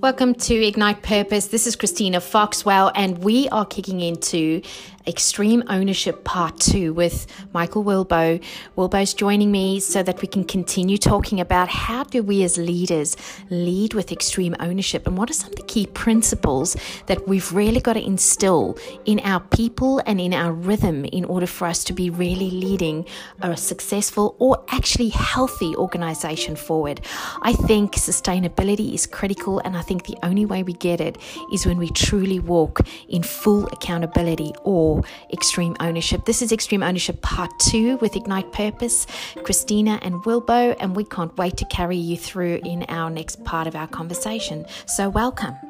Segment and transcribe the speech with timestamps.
[0.00, 1.48] Welcome to Ignite Purpose.
[1.48, 4.62] This is Christina Foxwell, and we are kicking into
[5.06, 8.42] Extreme Ownership Part 2 with Michael Wilbow.
[8.76, 13.16] Wilbow's joining me so that we can continue talking about how do we as leaders
[13.48, 16.76] lead with extreme ownership and what are some of the key principles
[17.06, 21.46] that we've really got to instill in our people and in our rhythm in order
[21.46, 23.04] for us to be really leading
[23.40, 27.00] a successful or actually healthy organization forward.
[27.42, 31.18] I think sustainability is critical, and I think the only way we get it
[31.52, 36.26] is when we truly walk in full accountability or extreme ownership.
[36.26, 39.08] This is Extreme Ownership Part 2 with Ignite Purpose,
[39.42, 43.66] Christina and Wilbow, and we can't wait to carry you through in our next part
[43.66, 44.64] of our conversation.
[44.86, 45.69] So, welcome.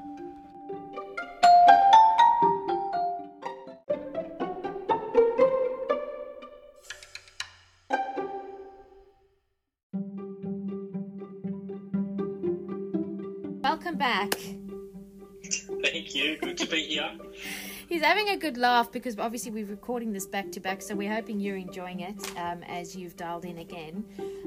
[16.91, 17.51] Good to be here.
[17.89, 21.13] He's having a good laugh because obviously we're recording this back to back, so we're
[21.13, 24.05] hoping you're enjoying it um, as you've dialed in again.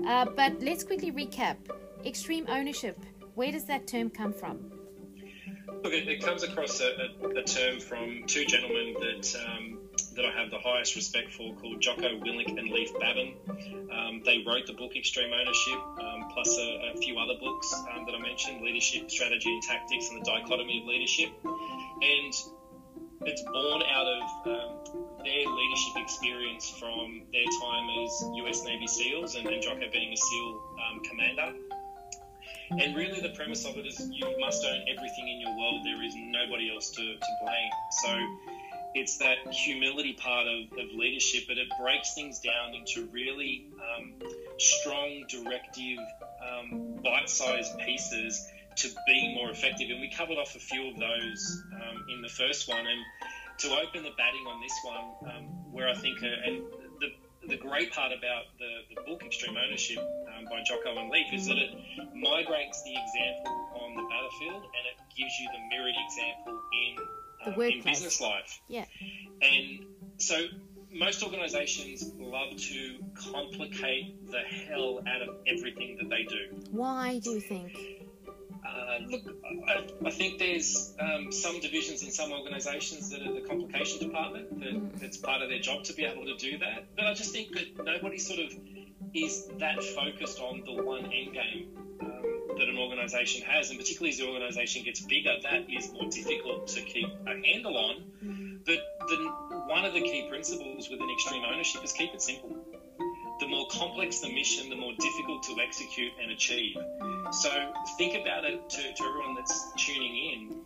[0.08, 1.58] Uh, but let's quickly recap
[2.06, 2.98] extreme ownership.
[3.36, 4.72] Where does that term come from?
[5.84, 9.80] Look, it, it comes across a, a, a, term from two gentlemen that um,
[10.16, 13.34] that I have the highest respect for, called Jocko Willink and Leif Babin.
[13.92, 18.06] Um, they wrote the book Extreme Ownership, um, plus a, a, few other books um,
[18.06, 21.32] that I mentioned: Leadership, Strategy, and Tactics, and the Dichotomy of Leadership.
[22.04, 22.34] And
[23.22, 29.36] it's born out of um, their leadership experience from their time as US Navy SEALs
[29.36, 31.54] and, and Jocko being a SEAL um, commander.
[32.72, 35.82] And really, the premise of it is you must own everything in your world.
[35.86, 37.70] There is nobody else to, to blame.
[38.04, 38.18] So
[38.96, 44.14] it's that humility part of, of leadership, but it breaks things down into really um,
[44.58, 46.00] strong, directive,
[46.42, 48.46] um, bite sized pieces
[48.78, 49.90] to be more effective.
[49.90, 52.86] And we covered off a few of those um, in the first one.
[52.86, 53.02] And
[53.60, 56.64] to open the batting on this one, um, where I think, uh, and
[57.00, 61.34] the, the great part about the, the book Extreme Ownership um, by Jocko and Leif
[61.34, 61.72] is that it
[62.16, 63.52] migrates the example
[63.82, 68.62] on the battlefield and it gives you the mirrored example in, um, in business life.
[68.68, 68.86] Yeah.
[69.42, 69.86] And
[70.18, 70.48] so
[70.94, 76.56] most organizations love to complicate the hell out of everything that they do.
[76.72, 78.03] Why do you think?
[78.66, 79.22] Uh, look,
[79.68, 84.60] I, I, think there's um, some divisions in some organisations that are the complication department.
[84.60, 85.04] That mm.
[85.04, 86.86] it's part of their job to be able to do that.
[86.96, 88.54] But I just think that nobody sort of
[89.14, 91.68] is that focused on the one end game
[92.02, 96.10] um, that an organisation has, and particularly as the organisation gets bigger, that is more
[96.10, 98.04] difficult to keep a handle on.
[98.24, 98.60] Mm.
[98.66, 98.78] But
[99.10, 99.16] the,
[99.68, 102.63] one of the key principles within extreme ownership is keep it simple
[103.40, 106.76] the more complex the mission, the more difficult to execute and achieve.
[107.32, 107.50] So
[107.98, 110.64] think about it to, to everyone that's tuning in.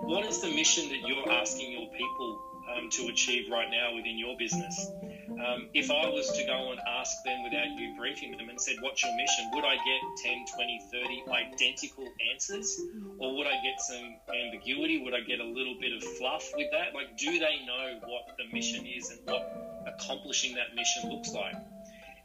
[0.00, 2.40] What is the mission that you're asking your people
[2.74, 4.90] um, to achieve right now within your business?
[5.30, 8.76] Um, if I was to go and ask them without you briefing them and said,
[8.80, 9.50] What's your mission?
[9.54, 12.80] Would I get 10, 20, 30 identical answers?
[13.18, 14.98] Or would I get some ambiguity?
[15.02, 16.94] Would I get a little bit of fluff with that?
[16.94, 21.54] Like, do they know what the mission is and what accomplishing that mission looks like?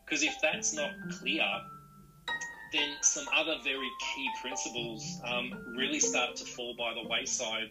[0.05, 1.45] Because if that's not clear,
[2.71, 7.69] then some other very key principles um, really start to fall by the wayside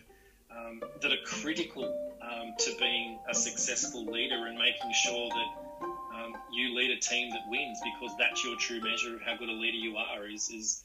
[0.50, 1.84] um, that are critical
[2.22, 7.30] um, to being a successful leader and making sure that um, you lead a team
[7.30, 10.48] that wins because that's your true measure of how good a leader you are is,
[10.50, 10.84] is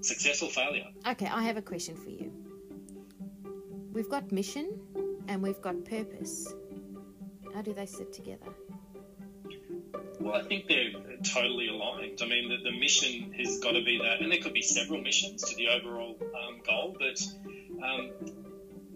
[0.00, 0.86] successful failure.
[1.06, 2.32] Okay, I have a question for you.
[3.92, 4.78] We've got mission
[5.28, 6.52] and we've got purpose.
[7.54, 8.46] How do they sit together?
[10.20, 10.90] Well, I think they're
[11.22, 12.20] totally aligned.
[12.22, 15.00] I mean, the, the mission has got to be that, and there could be several
[15.00, 17.20] missions to the overall um, goal, but
[17.84, 18.10] um,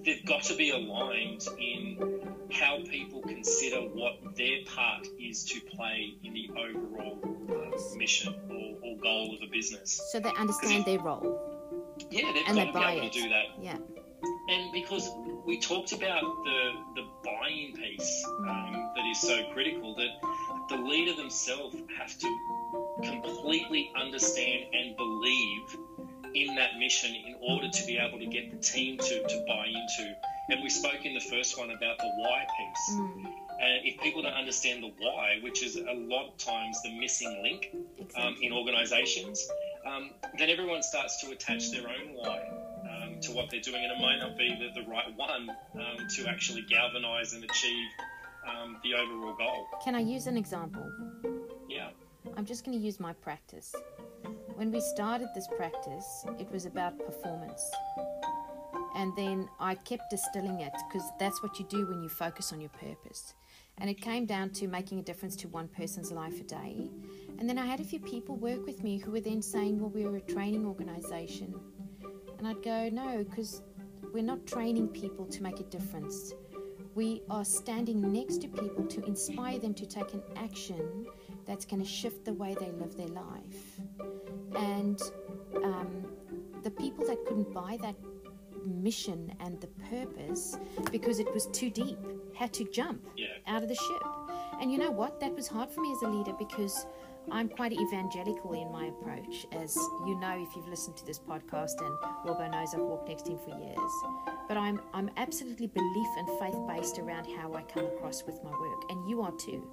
[0.04, 2.20] they've got to be aligned in
[2.50, 7.18] how people consider what their part is to play in the overall
[7.50, 10.00] uh, mission or, or, goal of a business.
[10.10, 11.40] So they understand their role.
[12.10, 13.12] Yeah, they've and got to be able it.
[13.12, 13.44] to do that.
[13.60, 13.76] Yeah.
[14.48, 15.10] And because
[15.44, 20.10] we talked about the the buy-in piece um, that is so critical, that
[20.68, 22.38] the leader themselves have to
[23.02, 25.76] completely understand and believe
[26.34, 29.66] in that mission in order to be able to get the team to, to buy
[29.66, 30.14] into.
[30.48, 32.96] And we spoke in the first one about the why piece.
[32.96, 33.26] Mm.
[33.60, 37.42] And if people don't understand the why, which is a lot of times the missing
[37.42, 38.22] link um, exactly.
[38.22, 39.48] um, in organizations,
[39.86, 42.40] um, then everyone starts to attach their own why
[43.22, 43.82] to what they're doing.
[43.84, 47.88] And it might not be the, the right one um, to actually galvanize and achieve
[48.48, 49.66] um, the overall goal.
[49.84, 50.90] Can I use an example?
[51.68, 51.90] Yeah.
[52.36, 53.74] I'm just going to use my practice.
[54.54, 57.70] when we started this practice, it was about performance.
[58.94, 62.60] And then I kept distilling it because that's what you do when you focus on
[62.60, 63.34] your purpose.
[63.78, 66.90] And it came down to making a difference to one person's life a day.
[67.38, 69.90] And then I had a few people work with me who were then saying, Well,
[69.90, 71.54] we're a training organization.
[72.42, 73.62] And I'd go, No, because
[74.12, 76.34] we're not training people to make a difference.
[76.96, 81.06] We are standing next to people to inspire them to take an action
[81.46, 83.80] that's going to shift the way they live their life.
[84.56, 85.00] And
[85.62, 86.04] um,
[86.64, 87.94] the people that couldn't buy that
[88.66, 90.58] mission and the purpose
[90.90, 91.98] because it was too deep
[92.34, 93.26] had to jump Yeah.
[93.46, 94.02] out of the ship.
[94.60, 95.20] And you know what?
[95.20, 96.86] That was hard for me as a leader because
[97.30, 99.46] I'm quite evangelical in my approach.
[99.52, 99.76] As
[100.06, 101.96] you know, if you've listened to this podcast, and
[102.26, 103.92] Wilbow knows I've walked next to him for years.
[104.48, 108.50] But I'm I'm absolutely belief and faith based around how I come across with my
[108.50, 109.66] work, and you are too.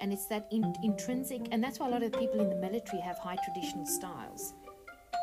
[0.00, 3.00] And it's that in, intrinsic, and that's why a lot of people in the military
[3.02, 4.52] have high traditional styles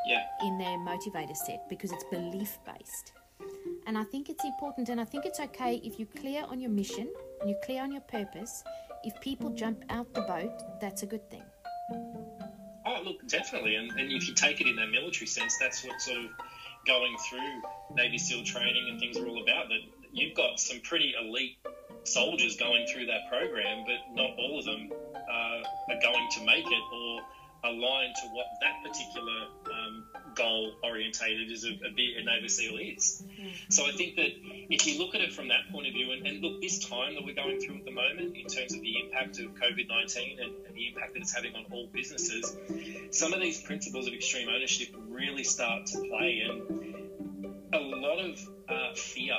[0.08, 0.24] Yeah.
[0.42, 3.12] in their motivator set because it's belief based.
[3.86, 6.70] And I think it's important and I think it's okay if you're clear on your
[6.72, 7.12] mission
[7.42, 8.64] and you're clear on your purpose.
[9.04, 11.44] If people jump out the boat, that's a good thing.
[13.10, 13.74] Look, definitely.
[13.74, 16.26] And, and if you take it in that military sense, that's what sort of
[16.86, 17.62] going through
[17.96, 19.70] Navy SEAL training and things are all about.
[19.70, 19.80] That
[20.14, 21.58] you've got some pretty elite
[22.04, 26.66] soldiers going through that program, but not all of them uh, are going to make
[26.68, 27.22] it or
[27.64, 32.78] align to what that particular um, goal orientated is a, a, bit- a Navy SEAL
[32.78, 33.24] is.
[33.70, 34.30] So I think that
[34.70, 37.16] if you look at it from that point of view, and, and look, this time
[37.16, 40.40] that we're going through at the moment in terms of the impact of COVID 19
[40.40, 42.56] and, and the impact that it's having on all businesses,
[43.12, 46.44] some of these principles of extreme ownership really start to play.
[46.48, 48.40] And a lot of
[48.70, 49.36] uh, fear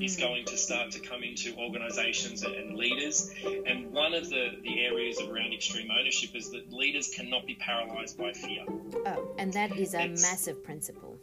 [0.00, 3.32] is going to start to come into organizations and, and leaders.
[3.66, 8.18] And one of the, the areas around extreme ownership is that leaders cannot be paralyzed
[8.18, 8.64] by fear.
[8.68, 11.18] Oh, and that is a It's- massive principle.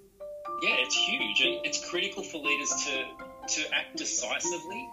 [0.64, 4.90] Yeah, it's huge, and it's critical for leaders to to act decisively,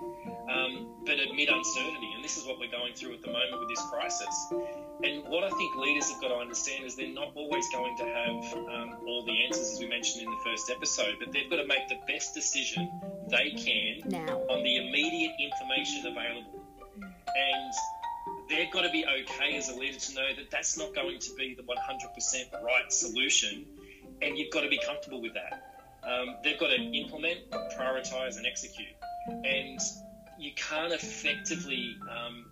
[0.50, 2.12] um, but admit uncertainty.
[2.14, 4.52] And this is what we're going through at the moment with this crisis.
[5.02, 8.04] And what I think leaders have got to understand is they're not always going to
[8.04, 11.56] have um, all the answers, as we mentioned in the first episode, but they've got
[11.56, 12.90] to make the best decision
[13.28, 16.62] they can Now, on the immediate information available.
[17.34, 17.72] And
[18.48, 21.34] they've got to be okay as a leader to know that that's not going to
[21.36, 23.66] be the 100% right solution,
[24.20, 25.71] and you've got to be comfortable with that.
[26.04, 28.94] Um, they've got to implement, prioritize, and execute.
[29.44, 29.78] And
[30.38, 32.44] you can't effectively um,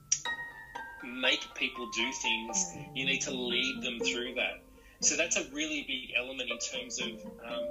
[1.05, 2.65] make people do things,
[2.95, 4.61] you need to lead them through that.
[5.03, 7.09] So that's a really big element in terms of
[7.45, 7.65] um,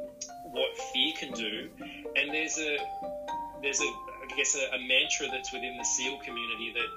[0.51, 1.69] what fear can do.
[2.15, 2.77] And there's a
[3.61, 6.87] there's a I guess a, a mantra that's within the SEAL community that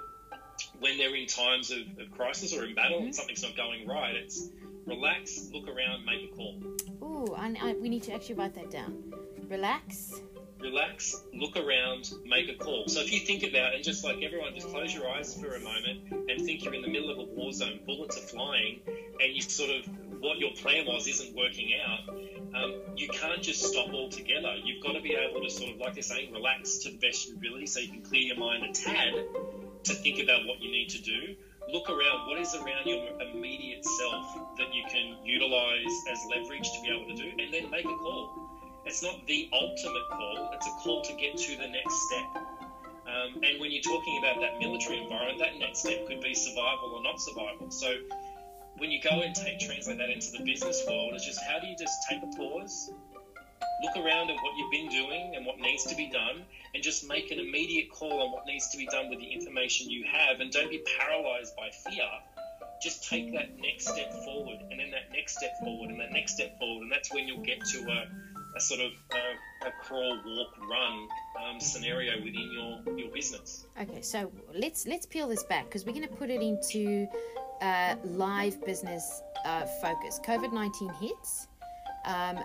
[0.81, 4.15] when they're in times of, of crisis or in battle and something's not going right,
[4.15, 4.49] it's
[4.87, 6.57] relax, look around, make a call.
[7.03, 9.15] ooh, I, I, we need to actually write that down.
[9.49, 10.21] Relax.
[10.61, 12.87] Relax, look around, make a call.
[12.87, 15.61] So if you think about it, just like everyone, just close your eyes for a
[15.61, 19.35] moment and think you're in the middle of a war zone, bullets are flying, and
[19.35, 19.87] you sort of
[20.21, 22.09] what your plan was isn't working out.
[22.55, 24.55] Um, you can't just stop altogether.
[24.63, 27.27] You've got to be able to sort of, like they're saying, relax to the best
[27.27, 29.15] of your ability so you can clear your mind a tad
[29.85, 31.35] to think about what you need to do.
[31.69, 34.25] Look around what is around your immediate self
[34.59, 37.97] that you can utilize as leverage to be able to do, and then make a
[37.97, 38.31] call.
[38.85, 42.25] It's not the ultimate call, it's a call to get to the next step.
[43.07, 46.91] Um, and when you're talking about that military environment, that next step could be survival
[46.95, 47.71] or not survival.
[47.71, 47.95] So
[48.79, 51.67] when you go and take, translate that into the business world, it's just how do
[51.67, 52.91] you just take a pause,
[53.83, 57.07] look around at what you've been doing and what needs to be done, and just
[57.09, 60.41] make an immediate call on what needs to be done with the information you have,
[60.41, 62.09] and don't be paralyzed by fear.
[62.83, 66.35] Just take that next step forward, and then that next step forward, and that next
[66.35, 70.19] step forward, and that's when you'll get to a, a sort of uh, a crawl,
[70.27, 71.09] walk, run
[71.41, 73.67] um, scenario within your, your business.
[73.81, 77.07] Okay, so let's let's peel this back because we're going to put it into
[77.61, 80.21] uh, live business uh, focus.
[80.25, 81.47] COVID nineteen hits.
[82.05, 82.41] Um,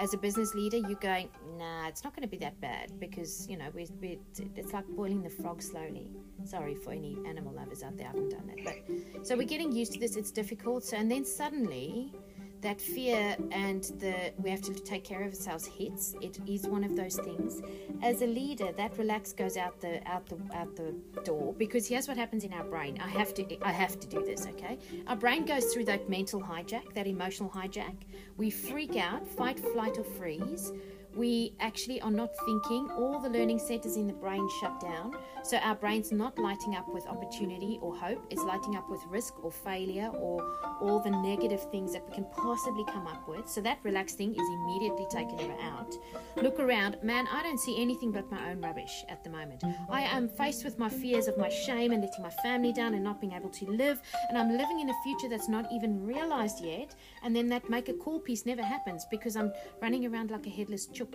[0.00, 1.28] as a business leader, you're going,
[1.58, 4.18] nah, it's not going to be that bad because you know we, we
[4.56, 6.08] it's like boiling the frog slowly.
[6.44, 8.64] Sorry for any animal lovers out there, I haven't done that.
[8.64, 10.16] But so we're getting used to this.
[10.16, 10.84] It's difficult.
[10.84, 12.12] So and then suddenly
[12.62, 16.14] that fear and the we have to take care of ourselves hits.
[16.20, 17.62] It is one of those things.
[18.02, 22.08] As a leader that relax goes out the out the out the door because here's
[22.08, 22.98] what happens in our brain.
[23.02, 24.78] I have to i have to do this okay?
[25.06, 27.96] Our brain goes through that mental hijack that emotional hijack.
[28.36, 30.72] We freak out fight flight or freeze
[31.14, 32.90] we actually are not thinking.
[32.92, 35.16] All the learning centers in the brain shut down.
[35.42, 39.42] So our brain's not lighting up with opportunity or hope, it's lighting up with risk
[39.42, 40.42] or failure or
[40.80, 43.48] all the negative things that we can possibly come up with.
[43.48, 45.94] So that relaxed thing is immediately taken out.
[46.36, 49.62] Look around, man, I don't see anything but my own rubbish at the moment.
[49.88, 53.02] I am faced with my fears of my shame and letting my family down and
[53.02, 56.62] not being able to live, and I'm living in a future that's not even realized
[56.62, 56.94] yet.
[57.22, 60.50] And then that make a call piece never happens because I'm running around like a
[60.50, 61.14] headless chook.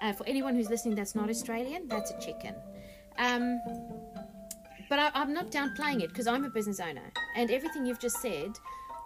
[0.00, 2.54] Uh, for anyone who's listening that's not Australian, that's a chicken.
[3.18, 3.60] Um,
[4.90, 8.20] but I, I'm not downplaying it because I'm a business owner, and everything you've just
[8.20, 8.50] said,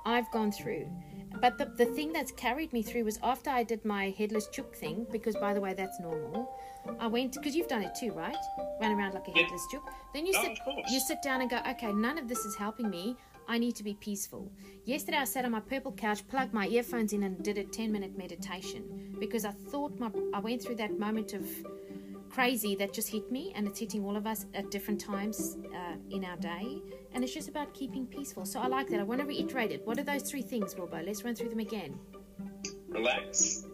[0.04, 0.90] I've gone through.
[1.40, 4.74] But the, the thing that's carried me through was after I did my headless chook
[4.74, 6.50] thing, because by the way, that's normal.
[7.00, 8.36] I went because you've done it too, right?
[8.80, 9.42] Run around like a Yeah.
[9.42, 9.82] headless chook.
[10.14, 10.58] Then you Oh, sit
[10.90, 13.16] you sit down and go, okay, none of this is helping me.
[13.48, 14.50] I need to be peaceful.
[14.84, 17.92] Yesterday, I sat on my purple couch, plugged my earphones in, and did a 10
[17.92, 21.48] minute meditation because I thought my, I went through that moment of
[22.28, 25.94] crazy that just hit me, and it's hitting all of us at different times uh,
[26.10, 26.82] in our day.
[27.14, 28.44] And it's just about keeping peaceful.
[28.44, 29.00] So I like that.
[29.00, 29.86] I want to reiterate it.
[29.86, 31.06] What are those three things, Wilbow?
[31.06, 31.98] Let's run through them again.
[32.88, 33.64] Relax,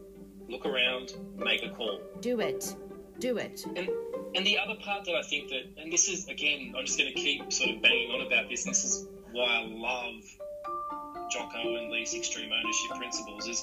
[0.48, 2.00] look around, make a call.
[2.20, 2.76] Do it.
[3.18, 3.64] Do it.
[3.76, 3.88] And
[4.34, 7.12] and the other part that I think that, and this is again, I'm just going
[7.12, 8.64] to keep sort of banging on about this.
[8.64, 10.22] And this is why I love
[11.30, 13.46] Jocko and Leif's extreme ownership principles.
[13.46, 13.62] Is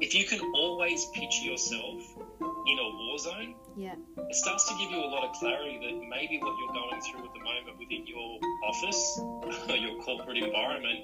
[0.00, 2.00] if you can always picture yourself
[2.40, 3.94] in a war zone, Yeah.
[4.16, 7.24] it starts to give you a lot of clarity that maybe what you're going through
[7.26, 9.20] at the moment within your office
[9.68, 11.00] or your corporate environment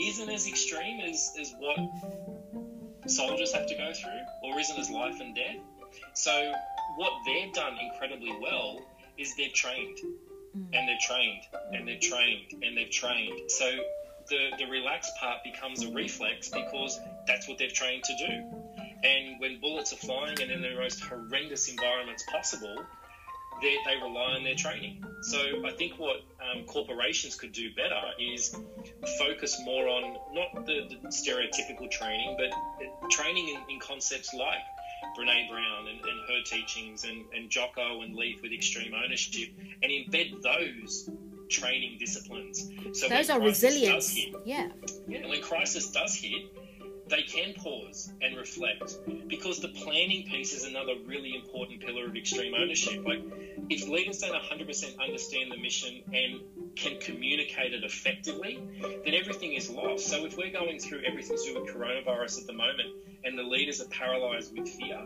[0.00, 1.78] isn't as extreme as, as what
[3.06, 5.56] soldiers have to go through or isn't as life and death.
[6.14, 6.52] So
[6.96, 8.80] what they've done incredibly well
[9.18, 9.98] is they've trained
[10.72, 11.42] and they're trained
[11.72, 13.50] and they're trained and they've trained.
[13.50, 13.70] So
[14.28, 18.44] the, the relaxed part becomes a reflex because that's what they've trained to do.
[19.02, 22.76] And when bullets are flying and in the most horrendous environments possible,
[23.62, 25.02] they, they rely on their training.
[25.22, 28.54] So I think what um, corporations could do better is
[29.18, 34.58] focus more on not the, the stereotypical training, but uh, training in, in concepts like
[35.18, 39.48] Brene Brown and, and her teachings and, and Jocko and Leif with extreme ownership
[39.82, 41.08] and embed those
[41.48, 42.70] training disciplines.
[42.92, 44.10] So Those are resilience.
[44.14, 44.68] hit, Yeah.
[45.08, 46.42] yeah, when crisis does hit,
[47.10, 48.96] they can pause and reflect
[49.28, 53.04] because the planning piece is another really important pillar of extreme ownership.
[53.04, 53.20] Like,
[53.68, 56.40] if leaders don't 100% understand the mission and
[56.76, 58.58] can communicate it effectively,
[59.04, 60.06] then everything is lost.
[60.06, 62.88] So, if we're going through everything do with coronavirus at the moment
[63.24, 65.02] and the leaders are paralyzed with fear,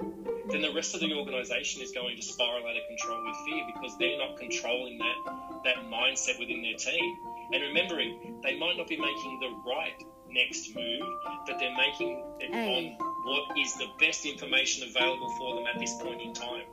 [0.51, 3.65] then the rest of the organization is going to spiral out of control with fear
[3.75, 7.17] because they're not controlling that, that mindset within their team.
[7.53, 9.95] And remembering, they might not be making the right
[10.35, 11.01] next move,
[11.47, 12.97] but they're making it Hey.
[12.99, 16.65] on what is the best information available for them at this point in time.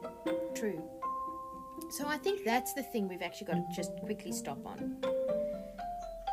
[0.55, 0.81] True.
[1.91, 4.97] So I think that's the thing we've actually got to just quickly stop on.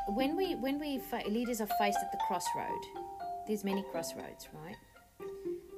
[0.08, 2.82] When we when we fa- leaders are faced at the crossroad,
[3.46, 4.76] there's many crossroads, right?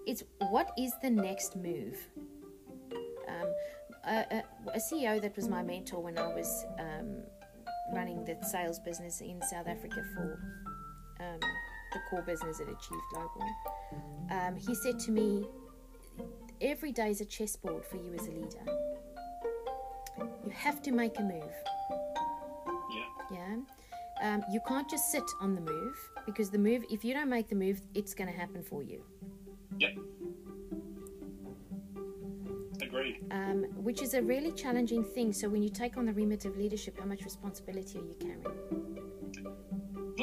[0.07, 1.97] It's what is the next move?
[3.29, 3.55] Um,
[4.07, 4.43] a, a,
[4.75, 7.23] a CEO that was my mentor when I was um,
[7.93, 10.39] running the sales business in South Africa for
[11.21, 11.41] um,
[11.93, 13.43] the core business at Achieve Global.
[14.31, 15.47] Um, he said to me,
[16.61, 18.65] every day is a chessboard for you as a leader.
[20.45, 21.55] You have to make a move.
[22.91, 23.37] Yeah.
[23.39, 23.57] Yeah.
[24.23, 25.97] Um, you can't just sit on the move
[26.27, 29.03] because the move, if you don't make the move, it's going to happen for you.
[29.79, 29.97] Yep.
[32.83, 33.21] Agreed.
[33.31, 35.33] Um, which is a really challenging thing.
[35.33, 38.40] So when you take on the remit of leadership, how much responsibility are you carrying?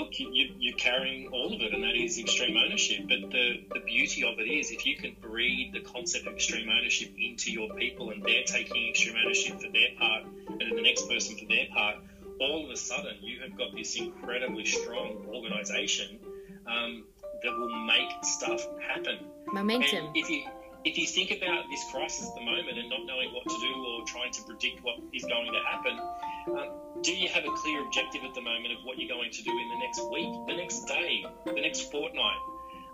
[0.08, 3.10] Look, you, you, you're carrying all of it, and that is extreme ownership.
[3.10, 6.70] But the, the beauty of it is, if you can breed the concept of extreme
[6.70, 10.82] ownership into your people and they're taking extreme ownership for their part, and then the
[10.82, 11.98] next person for their part,
[12.40, 16.20] all of a sudden you have got this incredibly strong organization
[16.68, 17.04] um,
[17.44, 19.20] that will make stuff happen.
[19.52, 20.06] Momentum.
[20.06, 20.46] And if you
[20.88, 23.74] if you think about this crisis at the moment and not knowing what to do
[23.76, 26.00] or trying to predict what is going to happen,
[26.48, 29.44] um, do you have a clear objective at the moment of what you're going to
[29.44, 32.40] do in the next week, the next day, the next fortnight?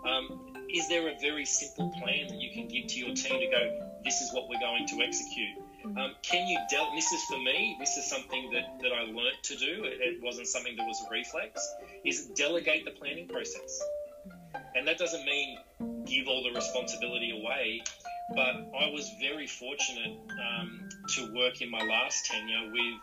[0.04, 0.26] Um,
[0.74, 3.62] is there a very simple plan that you can give to your team to go,
[4.02, 5.54] this is what we're going to execute?
[5.96, 9.36] Um, can you del- this is for me this is something that, that i learnt
[9.42, 11.60] to do it, it wasn't something that was a reflex
[12.06, 13.82] is delegate the planning process
[14.74, 15.58] and that doesn't mean
[16.06, 17.82] give all the responsibility away
[18.34, 20.10] but i was very fortunate
[20.44, 23.00] um, to work in my last tenure with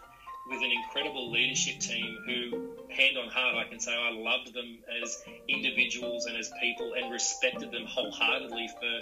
[0.47, 4.79] with an incredible leadership team who, hand on heart, I can say I loved them
[5.01, 8.99] as individuals and as people and respected them wholeheartedly for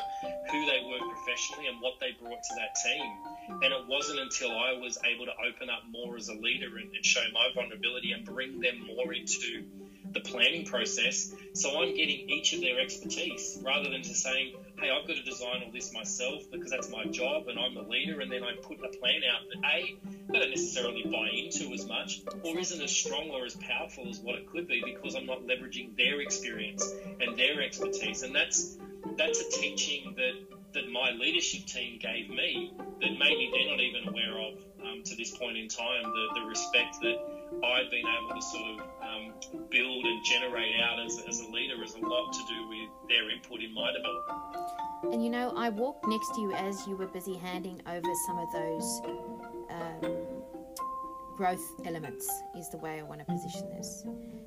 [0.51, 3.61] who they were professionally and what they brought to that team.
[3.63, 6.93] And it wasn't until I was able to open up more as a leader and,
[6.93, 9.63] and show my vulnerability and bring them more into
[10.13, 11.31] the planning process.
[11.53, 15.23] So I'm getting each of their expertise rather than just saying, hey, I've got to
[15.23, 18.19] design all this myself because that's my job and I'm the leader.
[18.21, 19.95] And then I put a plan out that A,
[20.33, 24.19] I don't necessarily buy into as much or isn't as strong or as powerful as
[24.19, 26.87] what it could be because I'm not leveraging their experience
[27.19, 28.21] and their expertise.
[28.21, 28.77] And that's
[29.17, 30.33] that's a teaching that
[30.73, 34.53] that my leadership team gave me that maybe they're not even aware of
[34.85, 36.03] um, to this point in time.
[36.03, 37.15] The, the respect that
[37.63, 39.34] I've been able to sort of um,
[39.70, 43.29] build and generate out as, as a leader is a lot to do with their
[43.29, 45.13] input in my development.
[45.13, 48.38] And you know, I walked next to you as you were busy handing over some
[48.38, 49.01] of those
[49.72, 50.18] um,
[51.38, 54.06] growth elements, is the way I want to position this.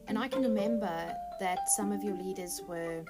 [0.08, 3.04] And I can remember that some of your leaders were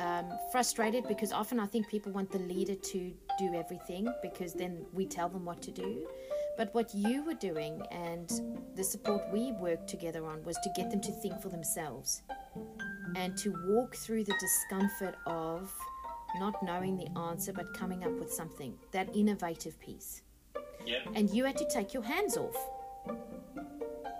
[0.00, 4.86] um, frustrated because often I think people want the leader to do everything because then
[4.92, 6.06] we tell them what to do.
[6.60, 8.30] But what you were doing and
[8.76, 12.20] the support we worked together on was to get them to think for themselves
[13.16, 15.74] and to walk through the discomfort of
[16.38, 20.20] not knowing the answer but coming up with something that innovative piece.
[20.84, 20.98] Yeah.
[21.14, 22.56] And you had to take your hands off.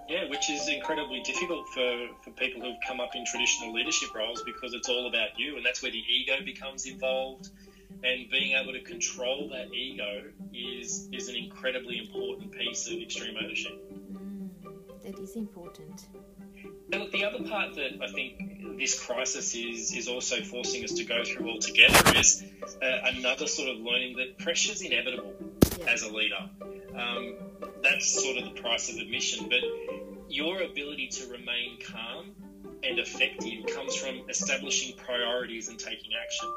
[0.08, 4.42] Yeah, which is incredibly difficult for, for people who've come up in traditional leadership roles
[4.44, 7.50] because it's all about you, and that's where the ego becomes involved
[8.02, 13.36] and being able to control that ego is is an incredibly important piece of extreme
[13.42, 13.78] ownership.
[13.90, 14.48] Mm,
[15.02, 16.08] that is important.
[16.88, 21.04] Now, the other part that I think this crisis is is also forcing us to
[21.04, 22.44] go through altogether is
[22.82, 25.34] uh, another sort of learning that pressure is inevitable
[25.78, 25.92] yeah.
[25.92, 26.50] as a leader.
[26.94, 27.36] Um,
[27.82, 29.60] that's sort of the price of admission, but
[30.28, 32.32] your ability to remain calm
[32.82, 36.48] and effective comes from establishing priorities and taking action.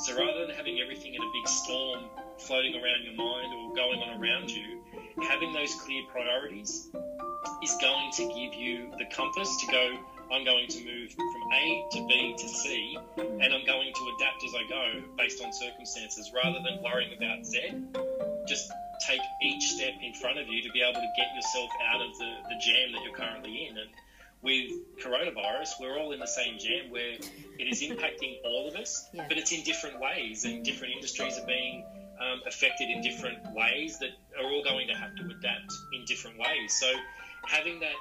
[0.00, 2.04] So rather than having everything in a big storm
[2.38, 4.80] floating around your mind or going on around you,
[5.28, 6.88] having those clear priorities
[7.62, 9.98] is going to give you the compass to go,
[10.32, 14.42] I'm going to move from A to B to C, and I'm going to adapt
[14.42, 17.60] as I go based on circumstances rather than worrying about Z.
[18.48, 18.72] Just
[19.06, 22.16] take each step in front of you to be able to get yourself out of
[22.16, 23.76] the, the jam that you're currently in.
[23.76, 23.90] And
[24.42, 27.12] with coronavirus, we're all in the same jam where
[27.58, 29.26] it is impacting all of us, yeah.
[29.28, 31.84] but it's in different ways, and different industries are being
[32.20, 36.38] um, affected in different ways that are all going to have to adapt in different
[36.38, 36.74] ways.
[36.78, 36.90] So,
[37.46, 37.94] having that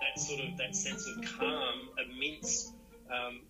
[0.00, 2.72] that sort of that sense of calm amidst
[3.10, 3.40] um,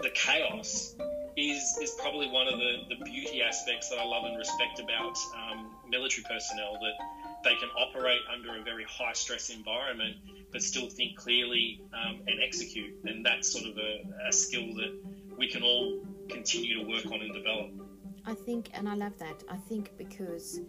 [0.00, 0.94] the chaos
[1.36, 5.16] is is probably one of the, the beauty aspects that I love and respect about
[5.36, 10.16] um, military personnel that they can operate under a very high stress environment
[10.52, 12.94] but still think clearly um, and execute.
[13.04, 14.98] And that's sort of a, a skill that
[15.36, 17.70] we can all continue to work on and develop.
[18.26, 19.42] I think, and I love that.
[19.48, 20.60] I think because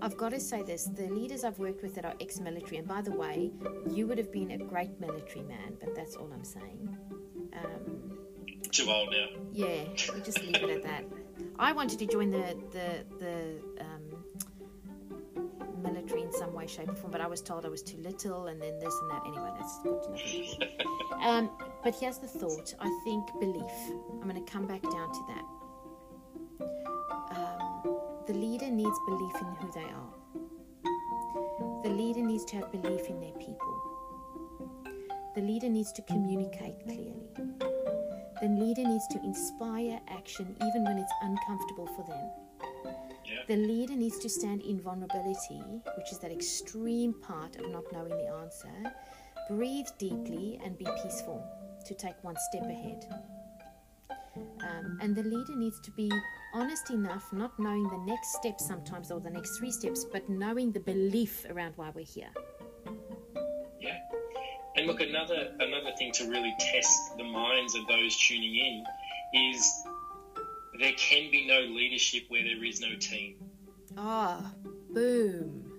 [0.00, 2.86] I've got to say this the leaders I've worked with that are ex military, and
[2.86, 3.50] by the way,
[3.90, 6.96] you would have been a great military man, but that's all I'm saying.
[7.54, 8.18] Um,
[8.70, 9.26] Too old now.
[9.52, 11.04] Yeah, we just leave it at that.
[11.58, 14.01] I wanted to join the, the, the um,
[15.82, 18.46] military in some way, shape, or form, but I was told I was too little,
[18.46, 19.22] and then this and that.
[19.26, 20.46] Anyway, that's good got nothing
[21.22, 21.50] um,
[21.82, 23.72] But here's the thought I think belief.
[24.20, 25.44] I'm going to come back down to that.
[27.36, 30.14] Um, the leader needs belief in who they are,
[31.82, 33.74] the leader needs to have belief in their people,
[35.34, 37.14] the leader needs to communicate clearly.
[38.40, 42.30] The leader needs to inspire action even when it's uncomfortable for them
[43.48, 45.60] the leader needs to stand in vulnerability,
[45.96, 48.72] which is that extreme part of not knowing the answer.
[49.48, 51.44] Breathe deeply and be peaceful
[51.86, 53.04] to take one step ahead.
[54.36, 56.10] Um, and the leader needs to be
[56.54, 60.72] honest enough, not knowing the next step sometimes or the next three steps, but knowing
[60.72, 62.30] the belief around why we're here.
[63.80, 63.98] Yeah.
[64.76, 68.84] And look, another another thing to really test the minds of those tuning in
[69.52, 69.84] is
[70.78, 73.36] there can be no leadership where there is no team.
[73.96, 74.52] Ah,
[74.90, 75.70] boom.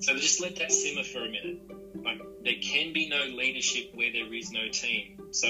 [0.00, 1.58] So just let that simmer for a minute.
[2.04, 5.18] Like, there can be no leadership where there is no team.
[5.32, 5.48] So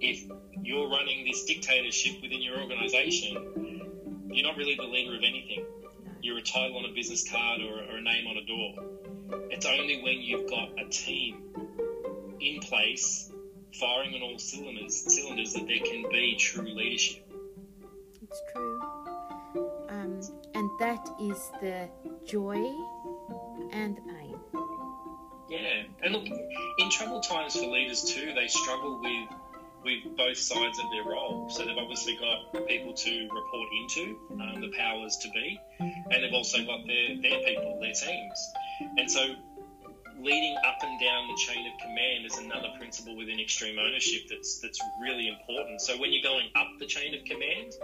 [0.00, 0.24] if
[0.62, 5.64] you're running this dictatorship within your organization, you're not really the leader of anything.
[6.22, 8.74] You're a title on a business card or, or a name on a door.
[9.50, 11.42] It's only when you've got a team
[12.40, 13.30] in place
[13.74, 17.24] firing on all cylinders, cylinders that there can be true leadership.
[18.22, 18.80] It's true.
[19.88, 20.20] Um,
[20.54, 21.88] and that is the
[22.26, 22.62] joy
[23.72, 24.38] and the pain.
[25.48, 29.38] Yeah, and look, in troubled times for leaders too, they struggle with
[29.84, 31.48] with both sides of their role.
[31.48, 36.32] So they've obviously got people to report into, um, the powers to be, and they've
[36.32, 38.52] also got their their people, their teams,
[38.98, 39.34] and so
[40.20, 44.58] leading up and down the chain of command is another principle within extreme ownership that's
[44.60, 45.80] that's really important.
[45.80, 47.74] So when you're going up the chain of command,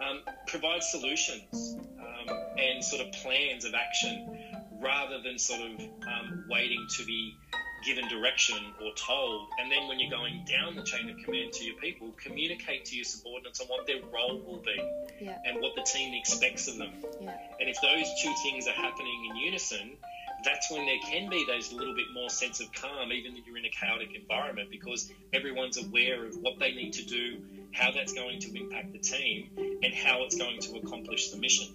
[0.00, 4.38] um, provide solutions um, and sort of plans of action
[4.80, 7.36] rather than sort of um, waiting to be
[7.84, 9.48] given direction or told.
[9.58, 12.96] And then when you're going down the chain of command to your people, communicate to
[12.96, 14.76] your subordinates on what their role will be
[15.24, 15.38] Yeah.
[15.46, 16.92] and what the team expects of them.
[17.20, 17.36] Yeah.
[17.58, 19.96] And if those two things are happening in unison,
[20.44, 23.56] that's when there can be those little bit more sense of calm, even if you're
[23.56, 28.12] in a chaotic environment, because everyone's aware of what they need to do, how that's
[28.12, 29.50] going to impact the team,
[29.82, 31.74] and how it's going to accomplish the mission.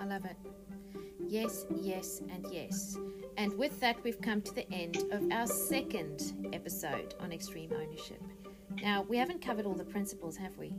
[0.00, 0.36] I love it.
[1.26, 2.96] Yes, yes, and yes.
[3.36, 8.22] And with that, we've come to the end of our second episode on extreme ownership.
[8.82, 10.74] Now, we haven't covered all the principles, have we?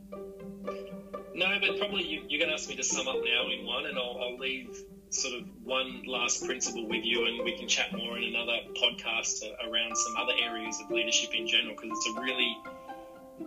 [1.35, 3.85] No, but probably you, you're going to ask me to sum up now in one,
[3.85, 7.91] and I'll, I'll leave sort of one last principle with you, and we can chat
[7.95, 12.21] more in another podcast around some other areas of leadership in general, because it's a
[12.21, 12.57] really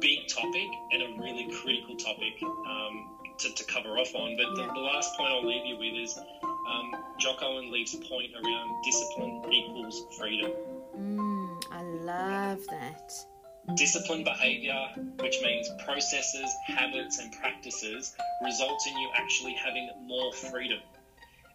[0.01, 4.37] big topic and a really critical topic um, to, to cover off on.
[4.37, 7.99] But the, the last point I'll leave you with is um, Jocko and Leif's a
[7.99, 10.51] point around discipline equals freedom.
[10.97, 13.13] Mm, I love that.
[13.77, 14.89] Disciplined behavior,
[15.21, 20.81] which means processes, habits, and practices, results in you actually having more freedom.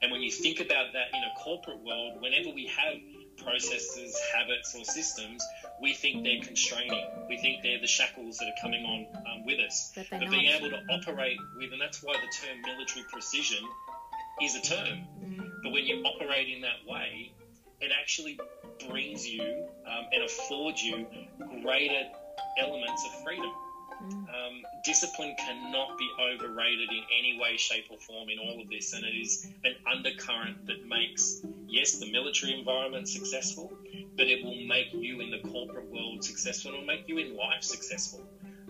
[0.02, 2.96] And when you think about that in a corporate world, whenever we have
[3.38, 5.44] processes, habits, or systems,
[5.82, 7.06] we think they're constraining.
[7.30, 9.92] We think they're the shackles that are coming on um, with us.
[9.96, 13.64] But But being able to operate with, and that's why the term military precision
[14.42, 15.08] is a term.
[15.24, 17.32] Mm, But when you operate in that way,
[17.80, 18.38] it actually
[18.88, 19.42] brings you
[19.88, 21.08] um, and affords you
[21.62, 22.04] greater
[22.58, 23.52] elements of freedom.
[24.04, 28.70] Mm, Um, discipline cannot be overrated in any way, shape, or form in all of
[28.70, 33.72] this, and it is an undercurrent that makes, yes, the military environment successful,
[34.16, 37.36] but it will make you in the corporate world successful and will make you in
[37.36, 38.24] life successful.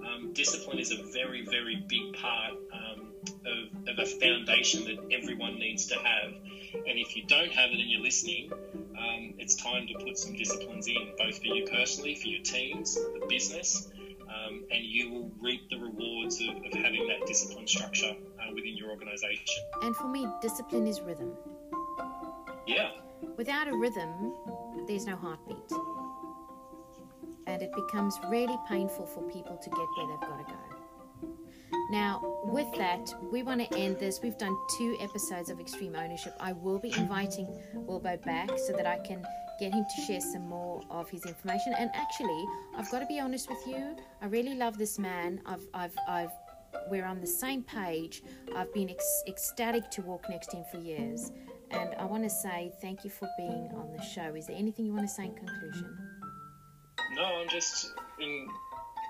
[0.06, 3.14] Um, discipline is a very, very big part um,
[3.46, 6.34] of, of a foundation that everyone needs to have.
[6.74, 8.52] And if you don't have it and you're listening,
[8.98, 12.94] um, it's time to put some disciplines in, both for you personally, for your teams,
[12.94, 13.88] the business,
[14.48, 18.76] um, and you will reap the rewards of, of having that discipline structure uh, within
[18.78, 19.64] your organization.
[19.84, 21.34] And for me, discipline is rhythm.
[22.66, 22.90] Yeah,
[23.38, 24.34] Without a rhythm,
[24.88, 25.58] there's no heartbeat.
[27.46, 30.60] And it becomes really painful for people to get where they've got to go.
[31.90, 34.20] Now, with that, we want to end this.
[34.22, 36.36] We've done two episodes of Extreme Ownership.
[36.40, 39.26] I will be inviting Wilbow back so that I can
[39.60, 41.74] get him to share some more of his information.
[41.78, 45.42] And actually, I've got to be honest with you, I really love this man.
[45.46, 46.32] I've, I've, I've,
[46.90, 48.24] we're on the same page.
[48.56, 51.32] I've been ec- ecstatic to walk next to him for years.
[51.72, 54.36] And I want to say thank you for being on the show.
[54.36, 55.98] Is there anything you want to say in conclusion?
[57.14, 57.92] no, I'm just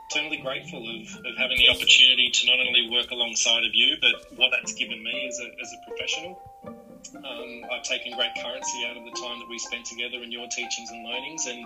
[0.10, 4.38] eternally grateful of, of having the opportunity to not only work alongside of you, but
[4.38, 6.47] what that's given me as a, as a professional.
[7.16, 10.48] Um, I've taken great currency out of the time that we spent together in your
[10.48, 11.66] teachings and learnings, and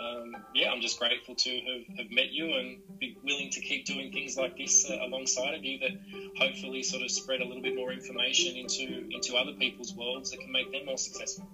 [0.00, 3.84] um, yeah, I'm just grateful to have, have met you and be willing to keep
[3.84, 5.90] doing things like this uh, alongside of you that
[6.36, 10.40] hopefully sort of spread a little bit more information into into other people's worlds that
[10.40, 11.48] can make them more successful.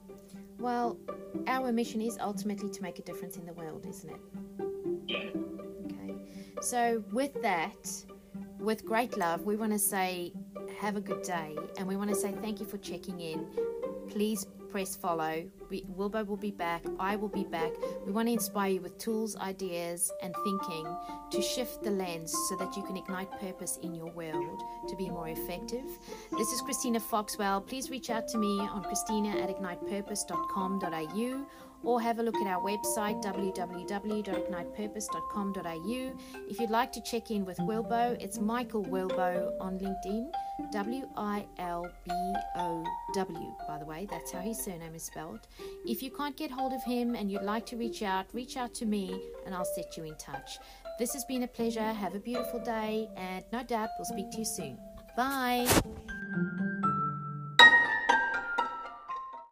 [0.59, 0.99] Well,
[1.47, 4.21] our mission is ultimately to make a difference in the world, isn't it?
[5.07, 5.41] Yeah,
[5.87, 6.15] Okay.
[6.61, 7.89] So, with that,
[8.59, 10.33] with great love, we want to say
[10.81, 13.47] have a good day and we want to say thank you for checking in.
[14.09, 15.45] Please press follow.
[15.71, 16.83] We, Wilbow will be back.
[16.99, 17.71] I will be back.
[18.05, 20.85] We want to inspire you with tools, ideas, and thinking
[21.31, 25.09] to shift the lens so that you can ignite purpose in your world to be
[25.09, 25.87] more effective.
[26.37, 27.61] This is Christina Foxwell.
[27.61, 31.47] Please reach out to me on christina at ignitepurpose.com.au
[31.85, 36.13] or have a look at our website www.ignitepurpose.com.au.
[36.51, 40.33] If you'd like to check in with Wilbow, it's Michael Wilbow on LinkedIn.
[40.73, 42.13] W I L B
[42.57, 45.41] O W, by the way, that's how his surname is spelled.
[45.85, 48.75] If you can't get hold of him and you'd like to reach out, reach out
[48.75, 50.59] to me and I'll set you in touch.
[50.99, 51.93] This has been a pleasure.
[51.93, 54.79] Have a beautiful day, and no doubt we'll speak to you soon.
[55.17, 55.67] Bye.